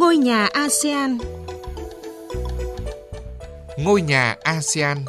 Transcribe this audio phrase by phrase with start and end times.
[0.00, 1.18] Ngôi nhà ASEAN
[3.78, 5.04] Ngôi nhà ASEAN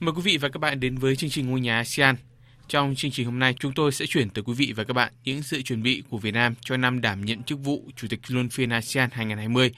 [0.00, 2.16] Mời quý vị và các bạn đến với chương trình Ngôi nhà ASEAN.
[2.68, 5.12] Trong chương trình hôm nay, chúng tôi sẽ chuyển tới quý vị và các bạn
[5.24, 8.20] những sự chuẩn bị của Việt Nam cho năm đảm nhận chức vụ Chủ tịch
[8.28, 9.70] Luân phiên ASEAN 2020.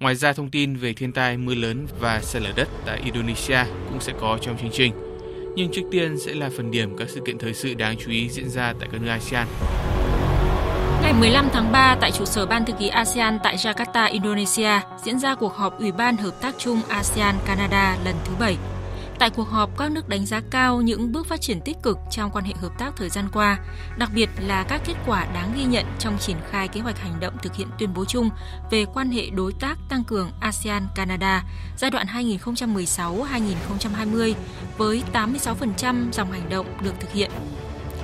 [0.00, 3.64] Ngoài ra, thông tin về thiên tai, mưa lớn và sạt lở đất tại Indonesia
[3.88, 4.92] cũng sẽ có trong chương trình.
[5.56, 8.28] Nhưng trước tiên sẽ là phần điểm các sự kiện thời sự đáng chú ý
[8.28, 9.46] diễn ra tại các nước ASEAN.
[11.02, 15.18] Ngày 15 tháng 3, tại trụ sở Ban thư ký ASEAN tại Jakarta, Indonesia, diễn
[15.18, 18.56] ra cuộc họp Ủy ban Hợp tác chung ASEAN-Canada lần thứ 7
[19.20, 22.30] Tại cuộc họp, các nước đánh giá cao những bước phát triển tích cực trong
[22.30, 23.58] quan hệ hợp tác thời gian qua,
[23.98, 27.20] đặc biệt là các kết quả đáng ghi nhận trong triển khai kế hoạch hành
[27.20, 28.30] động thực hiện tuyên bố chung
[28.70, 31.40] về quan hệ đối tác tăng cường ASEAN-Canada
[31.76, 34.34] giai đoạn 2016-2020
[34.78, 37.30] với 86% dòng hành động được thực hiện.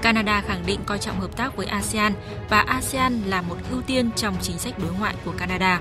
[0.02, 2.12] Canada khẳng định coi trọng hợp tác với ASEAN
[2.50, 5.80] và ASEAN là một ưu tiên trong chính sách đối ngoại của Canada.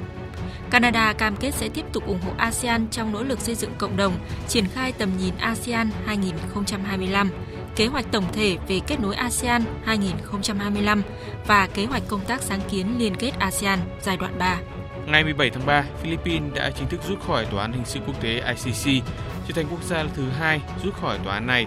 [0.72, 3.98] Canada cam kết sẽ tiếp tục ủng hộ ASEAN trong nỗ lực xây dựng cộng
[3.98, 4.14] đồng,
[4.48, 7.30] triển khai tầm nhìn ASEAN 2025,
[7.76, 11.02] kế hoạch tổng thể về kết nối ASEAN 2025
[11.48, 14.60] và kế hoạch công tác sáng kiến liên kết ASEAN giai đoạn 3.
[15.08, 18.22] Ngày 17 tháng 3, Philippines đã chính thức rút khỏi Tòa án Hình sự Quốc
[18.22, 19.04] tế ICC,
[19.48, 21.66] trở thành quốc gia thứ hai rút khỏi tòa án này.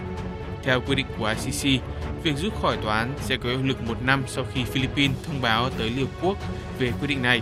[0.63, 1.83] Theo quy định của ICC,
[2.23, 5.41] việc rút khỏi tòa án sẽ có hiệu lực một năm sau khi Philippines thông
[5.41, 6.37] báo tới Liên Hợp Quốc
[6.79, 7.41] về quyết định này.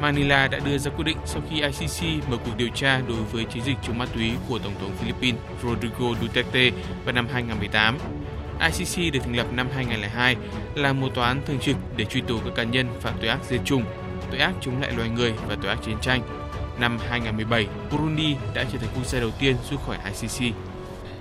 [0.00, 3.44] Manila đã đưa ra quyết định sau khi ICC mở cuộc điều tra đối với
[3.44, 6.70] chiến dịch chống ma túy của Tổng thống Philippines Rodrigo Duterte
[7.04, 7.98] vào năm 2018.
[8.60, 10.36] ICC được thành lập năm 2002
[10.74, 13.38] là một tòa án thường trực để truy tố các cá nhân phạm tội ác
[13.48, 13.84] diệt chủng,
[14.30, 16.22] tội ác chống lại loài người và tội ác chiến tranh.
[16.80, 20.54] Năm 2017, Burundi đã trở thành quốc gia đầu tiên rút khỏi ICC.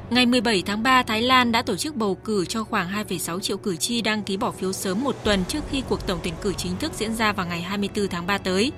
[0.09, 3.57] Ngày 17 tháng 3, Thái Lan đã tổ chức bầu cử cho khoảng 2,6 triệu
[3.57, 6.53] cử tri đăng ký bỏ phiếu sớm một tuần trước khi cuộc tổng tuyển cử
[6.53, 8.71] chính thức diễn ra vào ngày 24 tháng 3 tới.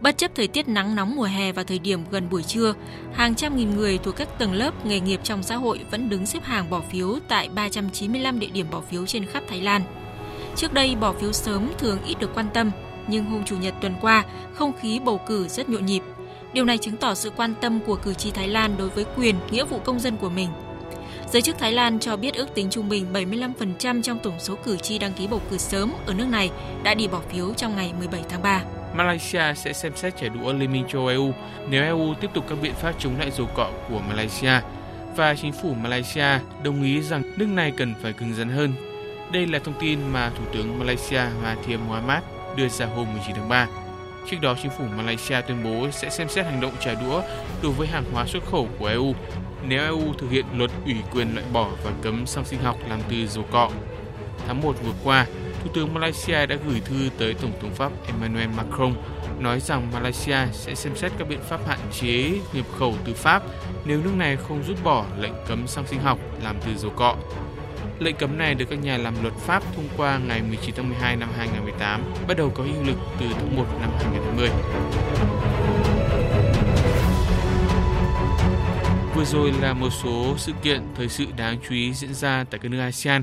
[0.00, 2.74] Bất chấp thời tiết nắng nóng mùa hè vào thời điểm gần buổi trưa,
[3.12, 6.26] hàng trăm nghìn người thuộc các tầng lớp nghề nghiệp trong xã hội vẫn đứng
[6.26, 9.82] xếp hàng bỏ phiếu tại 395 địa điểm bỏ phiếu trên khắp Thái Lan.
[10.56, 12.70] Trước đây bỏ phiếu sớm thường ít được quan tâm,
[13.08, 16.02] nhưng hôm Chủ nhật tuần qua, không khí bầu cử rất nhộn nhịp–
[16.52, 19.36] Điều này chứng tỏ sự quan tâm của cử tri Thái Lan đối với quyền,
[19.50, 20.48] nghĩa vụ công dân của mình.
[21.32, 24.76] Giới chức Thái Lan cho biết ước tính trung bình 75% trong tổng số cử
[24.76, 26.50] tri đăng ký bầu cử sớm ở nước này
[26.82, 28.62] đã đi bỏ phiếu trong ngày 17 tháng 3.
[28.94, 31.32] Malaysia sẽ xem xét trả đũa Liên minh châu EU
[31.68, 34.60] nếu EU tiếp tục các biện pháp chống lại dầu cọ của Malaysia
[35.16, 38.72] và chính phủ Malaysia đồng ý rằng nước này cần phải cứng rắn hơn.
[39.32, 42.22] Đây là thông tin mà Thủ tướng Malaysia Mahathir Mohamad
[42.56, 43.68] đưa ra hôm 19 tháng 3
[44.26, 47.22] Trước đó, chính phủ Malaysia tuyên bố sẽ xem xét hành động trả đũa
[47.62, 49.14] đối với hàng hóa xuất khẩu của EU
[49.68, 53.00] nếu EU thực hiện luật ủy quyền loại bỏ và cấm xăng sinh học làm
[53.10, 53.70] từ dầu cọ.
[54.46, 55.26] Tháng 1 vừa qua,
[55.64, 58.94] Thủ tướng Malaysia đã gửi thư tới Tổng thống Pháp Emmanuel Macron
[59.40, 63.42] nói rằng Malaysia sẽ xem xét các biện pháp hạn chế nhập khẩu từ Pháp
[63.84, 67.16] nếu nước này không rút bỏ lệnh cấm xăng sinh học làm từ dầu cọ
[68.00, 71.16] Lệnh cấm này được các nhà làm luật Pháp thông qua ngày 19 tháng 12
[71.16, 74.48] năm 2018, bắt đầu có hiệu lực từ tháng 1 năm 2020.
[79.14, 82.60] Vừa rồi là một số sự kiện thời sự đáng chú ý diễn ra tại
[82.62, 83.22] các nước ASEAN.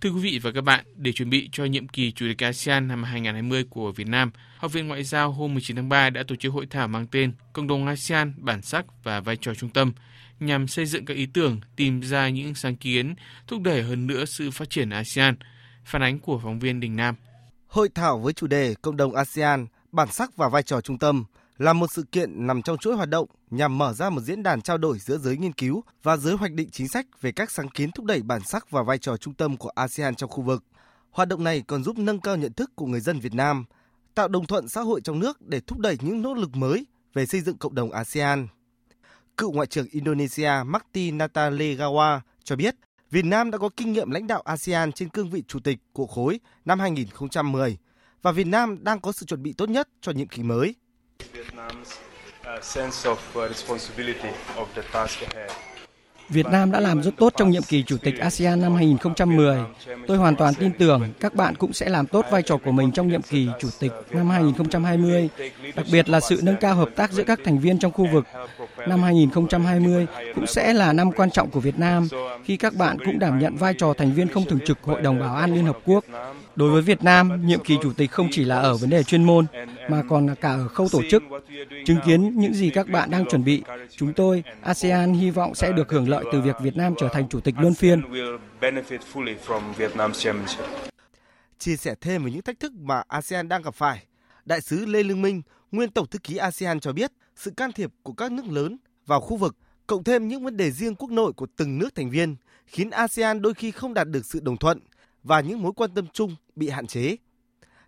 [0.00, 2.88] Thưa quý vị và các bạn, để chuẩn bị cho nhiệm kỳ Chủ tịch ASEAN
[2.88, 6.36] năm 2020 của Việt Nam, Học viện Ngoại giao hôm 19 tháng 3 đã tổ
[6.36, 9.92] chức hội thảo mang tên Cộng đồng ASEAN, bản sắc và vai trò trung tâm–
[10.46, 13.14] nhằm xây dựng các ý tưởng, tìm ra những sáng kiến,
[13.46, 15.36] thúc đẩy hơn nữa sự phát triển ASEAN.
[15.84, 17.14] Phản ánh của phóng viên Đình Nam.
[17.66, 21.24] Hội thảo với chủ đề Cộng đồng ASEAN, bản sắc và vai trò trung tâm
[21.58, 24.62] là một sự kiện nằm trong chuỗi hoạt động nhằm mở ra một diễn đàn
[24.62, 27.68] trao đổi giữa giới nghiên cứu và giới hoạch định chính sách về các sáng
[27.68, 30.64] kiến thúc đẩy bản sắc và vai trò trung tâm của ASEAN trong khu vực.
[31.10, 33.64] Hoạt động này còn giúp nâng cao nhận thức của người dân Việt Nam,
[34.14, 37.26] tạo đồng thuận xã hội trong nước để thúc đẩy những nỗ lực mới về
[37.26, 38.48] xây dựng cộng đồng ASEAN
[39.36, 42.74] cựu Ngoại trưởng Indonesia Marty Natalegawa cho biết,
[43.10, 46.06] Việt Nam đã có kinh nghiệm lãnh đạo ASEAN trên cương vị chủ tịch của
[46.06, 47.78] khối năm 2010
[48.22, 50.74] và Việt Nam đang có sự chuẩn bị tốt nhất cho nhiệm kỳ mới.
[56.28, 59.58] Việt Nam đã làm rất tốt trong nhiệm kỳ Chủ tịch ASEAN năm 2010.
[60.06, 62.92] Tôi hoàn toàn tin tưởng các bạn cũng sẽ làm tốt vai trò của mình
[62.92, 65.28] trong nhiệm kỳ Chủ tịch năm 2020,
[65.76, 68.26] đặc biệt là sự nâng cao hợp tác giữa các thành viên trong khu vực.
[68.88, 72.08] Năm 2020 cũng sẽ là năm quan trọng của Việt Nam
[72.44, 75.20] khi các bạn cũng đảm nhận vai trò thành viên không thường trực Hội đồng
[75.20, 76.04] Bảo an Liên Hợp Quốc.
[76.56, 79.24] Đối với Việt Nam, nhiệm kỳ chủ tịch không chỉ là ở vấn đề chuyên
[79.24, 79.46] môn
[79.88, 81.22] mà còn cả ở khâu tổ chức.
[81.86, 83.62] Chứng kiến những gì các bạn đang chuẩn bị,
[83.96, 87.28] chúng tôi ASEAN hy vọng sẽ được hưởng lợi từ việc Việt Nam trở thành
[87.28, 88.02] chủ tịch luân phiên.
[91.58, 94.06] Chia sẻ thêm về những thách thức mà ASEAN đang gặp phải,
[94.44, 97.90] Đại sứ Lê Lương Minh, nguyên Tổng thư ký ASEAN cho biết sự can thiệp
[98.02, 98.76] của các nước lớn
[99.06, 99.56] vào khu vực
[99.86, 103.42] cộng thêm những vấn đề riêng quốc nội của từng nước thành viên khiến ASEAN
[103.42, 104.78] đôi khi không đạt được sự đồng thuận
[105.22, 107.16] và những mối quan tâm chung bị hạn chế.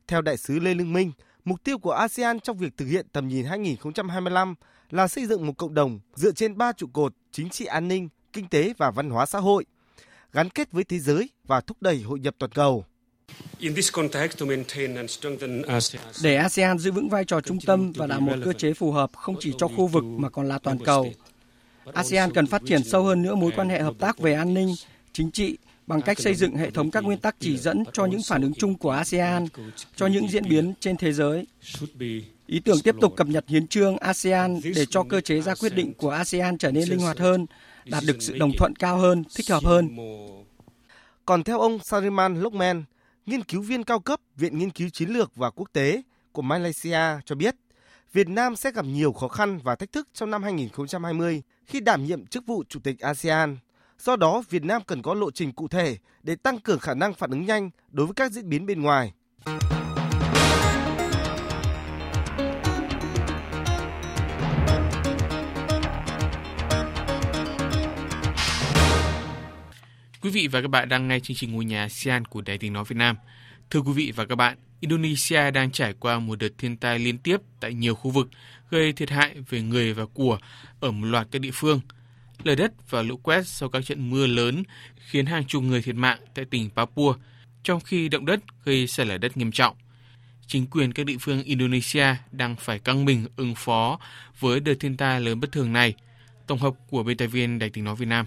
[0.07, 1.13] Theo đại sứ Lê Lương Minh,
[1.45, 4.55] mục tiêu của ASEAN trong việc thực hiện tầm nhìn 2025
[4.91, 8.09] là xây dựng một cộng đồng dựa trên ba trụ cột chính trị an ninh,
[8.33, 9.65] kinh tế và văn hóa xã hội,
[10.33, 12.85] gắn kết với thế giới và thúc đẩy hội nhập toàn cầu.
[16.23, 19.11] Để ASEAN giữ vững vai trò trung tâm và là một cơ chế phù hợp
[19.17, 21.13] không chỉ cho khu vực mà còn là toàn cầu,
[21.93, 24.75] ASEAN cần phát triển sâu hơn nữa mối quan hệ hợp tác về an ninh,
[25.13, 28.23] chính trị bằng cách xây dựng hệ thống các nguyên tắc chỉ dẫn cho những
[28.23, 29.47] phản ứng chung của ASEAN
[29.97, 31.47] cho những diễn biến trên thế giới.
[32.47, 35.75] Ý tưởng tiếp tục cập nhật hiến trương ASEAN để cho cơ chế ra quyết
[35.75, 37.47] định của ASEAN trở nên linh hoạt hơn,
[37.85, 39.97] đạt được sự đồng thuận cao hơn, thích hợp hơn.
[41.25, 42.85] Còn theo ông Sariman Lokman,
[43.27, 46.03] nghiên cứu viên cao cấp Viện Nghiên cứu Chiến lược và Quốc tế
[46.33, 47.55] của Malaysia cho biết,
[48.13, 52.05] Việt Nam sẽ gặp nhiều khó khăn và thách thức trong năm 2020 khi đảm
[52.05, 53.57] nhiệm chức vụ Chủ tịch ASEAN.
[53.99, 57.15] Do đó, Việt Nam cần có lộ trình cụ thể để tăng cường khả năng
[57.15, 59.13] phản ứng nhanh đối với các diễn biến bên ngoài.
[70.23, 72.73] Quý vị và các bạn đang nghe chương trình ngôi nhà ASEAN của Đài Tiếng
[72.73, 73.17] Nói Việt Nam.
[73.71, 77.19] Thưa quý vị và các bạn, Indonesia đang trải qua một đợt thiên tai liên
[77.19, 78.29] tiếp tại nhiều khu vực,
[78.71, 80.39] gây thiệt hại về người và của
[80.81, 81.81] ở một loạt các địa phương.
[82.43, 84.63] Lở đất và lũ quét sau các trận mưa lớn
[84.97, 87.15] khiến hàng chục người thiệt mạng tại tỉnh Papua,
[87.63, 89.77] trong khi động đất gây sạt lở đất nghiêm trọng.
[90.47, 93.99] Chính quyền các địa phương Indonesia đang phải căng mình ứng phó
[94.41, 95.95] với đợt thiên tai lớn bất thường này.
[96.47, 98.27] Tổng hợp của biên tập viên Đài tiếng nói Việt Nam.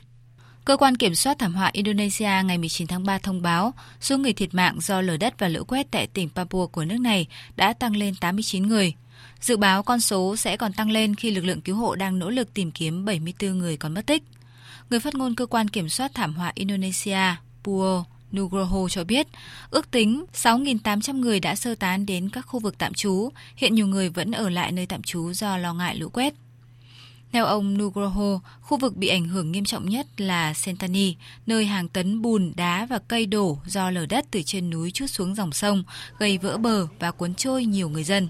[0.66, 4.34] Cơ quan kiểm soát thảm họa Indonesia ngày 19 tháng 3 thông báo số người
[4.34, 7.74] thiệt mạng do lở đất và lũ quét tại tỉnh Papua của nước này đã
[7.74, 8.94] tăng lên 89 người.
[9.42, 12.30] Dự báo con số sẽ còn tăng lên khi lực lượng cứu hộ đang nỗ
[12.30, 14.24] lực tìm kiếm 74 người còn mất tích.
[14.90, 18.04] Người phát ngôn cơ quan kiểm soát thảm họa Indonesia, Puo
[18.36, 19.28] Nugroho cho biết,
[19.70, 23.88] ước tính 6.800 người đã sơ tán đến các khu vực tạm trú, hiện nhiều
[23.88, 26.34] người vẫn ở lại nơi tạm trú do lo ngại lũ quét.
[27.32, 31.16] Theo ông Nugroho, khu vực bị ảnh hưởng nghiêm trọng nhất là Sentani,
[31.46, 35.08] nơi hàng tấn bùn, đá và cây đổ do lở đất từ trên núi chút
[35.08, 35.84] xuống dòng sông,
[36.20, 38.28] gây vỡ bờ và cuốn trôi nhiều người dân.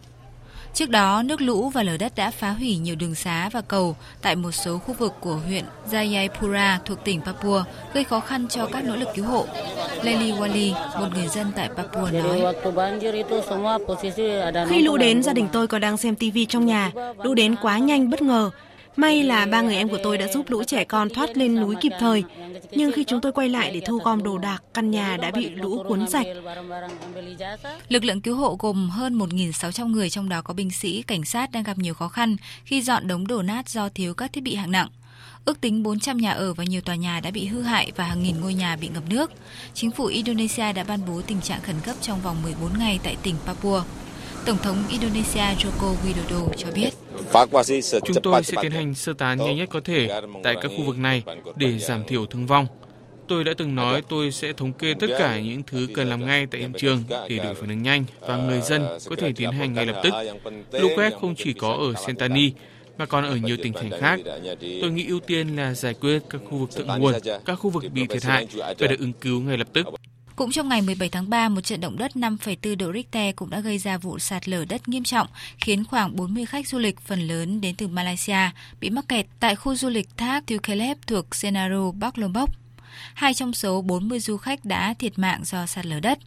[0.78, 3.96] Trước đó, nước lũ và lở đất đã phá hủy nhiều đường xá và cầu
[4.22, 7.64] tại một số khu vực của huyện Jayapura thuộc tỉnh Papua,
[7.94, 9.46] gây khó khăn cho các nỗ lực cứu hộ.
[10.04, 12.44] Lely Wali, một người dân tại Papua nói.
[14.70, 16.92] Khi lũ đến, gia đình tôi còn đang xem TV trong nhà.
[17.24, 18.50] Lũ đến quá nhanh, bất ngờ.
[18.98, 21.76] May là ba người em của tôi đã giúp lũ trẻ con thoát lên núi
[21.82, 22.24] kịp thời.
[22.72, 25.50] Nhưng khi chúng tôi quay lại để thu gom đồ đạc, căn nhà đã bị
[25.50, 26.28] lũ cuốn sạch.
[27.90, 31.52] Lực lượng cứu hộ gồm hơn 1.600 người trong đó có binh sĩ, cảnh sát
[31.52, 32.36] đang gặp nhiều khó khăn
[32.66, 34.90] khi dọn đống đổ nát do thiếu các thiết bị hạng nặng.
[35.46, 38.24] Ước tính 400 nhà ở và nhiều tòa nhà đã bị hư hại và hàng
[38.24, 39.32] nghìn ngôi nhà bị ngập nước.
[39.74, 43.18] Chính phủ Indonesia đã ban bố tình trạng khẩn cấp trong vòng 14 ngày tại
[43.24, 43.84] tỉnh Papua.
[44.48, 46.90] Tổng thống Indonesia Joko Widodo cho biết.
[48.06, 50.98] Chúng tôi sẽ tiến hành sơ tán nhanh nhất có thể tại các khu vực
[50.98, 51.24] này
[51.56, 52.68] để giảm thiểu thương vong.
[53.28, 56.46] Tôi đã từng nói tôi sẽ thống kê tất cả những thứ cần làm ngay
[56.52, 59.74] tại hiện trường để đổi phản ứng nhanh và người dân có thể tiến hành
[59.74, 60.14] ngay lập tức.
[60.72, 62.52] Lũ quét không chỉ có ở Sentani
[62.98, 64.20] mà còn ở nhiều tỉnh thành khác.
[64.82, 67.14] Tôi nghĩ ưu tiên là giải quyết các khu vực thượng nguồn,
[67.46, 68.48] các khu vực bị thiệt hại
[68.80, 69.88] phải được ứng cứu ngay lập tức.
[70.38, 73.60] Cũng trong ngày 17 tháng 3, một trận động đất 5,4 độ Richter cũng đã
[73.60, 75.28] gây ra vụ sạt lở đất nghiêm trọng,
[75.58, 79.56] khiến khoảng 40 khách du lịch phần lớn đến từ Malaysia bị mắc kẹt tại
[79.56, 82.50] khu du lịch thác Tukelep thuộc Senaru, Bắc Lombok.
[83.14, 86.20] Hai trong số 40 du khách đã thiệt mạng do sạt lở đất.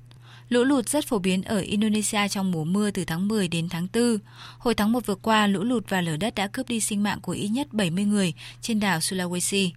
[0.48, 3.86] Lũ lụt rất phổ biến ở Indonesia trong mùa mưa từ tháng 10 đến tháng
[3.94, 4.18] 4.
[4.58, 7.18] Hồi tháng 1 vừa qua, lũ lụt và lở đất đã cướp đi sinh mạng
[7.22, 9.70] của ít nhất 70 người trên đảo Sulawesi.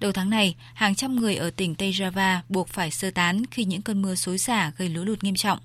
[0.00, 3.64] Đầu tháng này, hàng trăm người ở tỉnh Tây Java buộc phải sơ tán khi
[3.64, 5.58] những cơn mưa xối xả gây lũ lụt nghiêm trọng.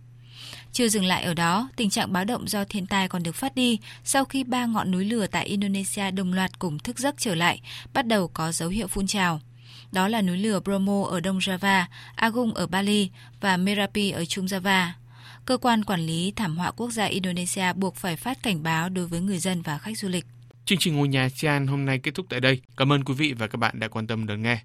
[0.74, 3.56] Chưa dừng lại ở đó, tình trạng báo động do thiên tai còn được phát
[3.56, 7.36] đi sau khi ba ngọn núi lửa tại Indonesia đồng loạt cùng thức giấc trở
[7.36, 7.62] lại,
[7.94, 9.42] bắt đầu có dấu hiệu phun trào.
[9.92, 11.84] Đó là núi lửa Bromo ở Đông Java,
[12.16, 13.10] Agung ở Bali
[13.42, 14.88] và Merapi ở Trung Java.
[15.46, 19.08] Cơ quan quản lý thảm họa quốc gia Indonesia buộc phải phát cảnh báo đối
[19.08, 20.26] với người dân và khách du lịch.
[20.66, 22.62] Chương trình ngôi nhà ASEAN hôm nay kết thúc tại đây.
[22.78, 24.62] Cảm ơn quý vị và các bạn đã quan tâm đón nghe.